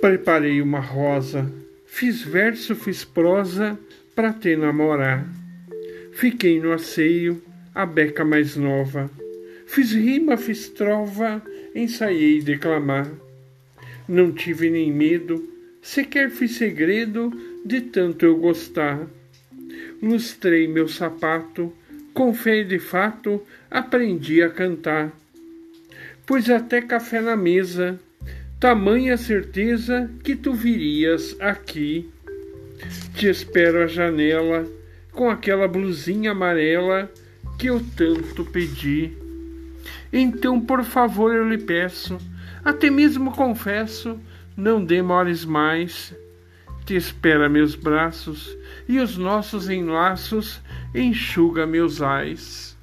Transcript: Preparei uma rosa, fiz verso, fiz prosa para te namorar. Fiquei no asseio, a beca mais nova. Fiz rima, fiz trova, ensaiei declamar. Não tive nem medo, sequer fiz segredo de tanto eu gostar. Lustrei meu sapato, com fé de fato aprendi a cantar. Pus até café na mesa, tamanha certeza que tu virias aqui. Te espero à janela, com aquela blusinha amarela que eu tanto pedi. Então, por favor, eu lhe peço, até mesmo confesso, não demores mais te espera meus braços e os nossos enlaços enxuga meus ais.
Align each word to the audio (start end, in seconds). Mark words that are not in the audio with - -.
Preparei 0.00 0.62
uma 0.62 0.80
rosa, 0.80 1.52
fiz 1.84 2.22
verso, 2.22 2.74
fiz 2.74 3.04
prosa 3.04 3.78
para 4.14 4.32
te 4.32 4.56
namorar. 4.56 5.28
Fiquei 6.12 6.58
no 6.58 6.72
asseio, 6.72 7.42
a 7.74 7.84
beca 7.84 8.24
mais 8.24 8.56
nova. 8.56 9.10
Fiz 9.66 9.92
rima, 9.92 10.38
fiz 10.38 10.70
trova, 10.70 11.42
ensaiei 11.74 12.40
declamar. 12.40 13.12
Não 14.08 14.32
tive 14.32 14.70
nem 14.70 14.90
medo, 14.90 15.46
sequer 15.82 16.30
fiz 16.30 16.52
segredo 16.52 17.30
de 17.62 17.82
tanto 17.82 18.24
eu 18.24 18.38
gostar. 18.38 19.06
Lustrei 20.02 20.66
meu 20.66 20.88
sapato, 20.88 21.70
com 22.14 22.32
fé 22.32 22.64
de 22.64 22.78
fato 22.78 23.42
aprendi 23.70 24.42
a 24.42 24.48
cantar. 24.48 25.12
Pus 26.24 26.48
até 26.48 26.80
café 26.80 27.20
na 27.20 27.36
mesa, 27.36 28.00
tamanha 28.60 29.16
certeza 29.16 30.10
que 30.22 30.36
tu 30.36 30.52
virias 30.52 31.34
aqui. 31.40 32.10
Te 33.14 33.26
espero 33.26 33.82
à 33.82 33.86
janela, 33.86 34.66
com 35.12 35.30
aquela 35.30 35.66
blusinha 35.66 36.32
amarela 36.32 37.10
que 37.58 37.68
eu 37.68 37.82
tanto 37.96 38.44
pedi. 38.44 39.12
Então, 40.12 40.60
por 40.60 40.84
favor, 40.84 41.34
eu 41.34 41.48
lhe 41.48 41.58
peço, 41.58 42.18
até 42.62 42.90
mesmo 42.90 43.32
confesso, 43.32 44.20
não 44.54 44.84
demores 44.84 45.44
mais 45.44 46.14
te 46.84 46.96
espera 46.96 47.48
meus 47.48 47.76
braços 47.76 48.56
e 48.88 48.98
os 48.98 49.16
nossos 49.16 49.68
enlaços 49.68 50.60
enxuga 50.94 51.66
meus 51.66 52.02
ais. 52.02 52.76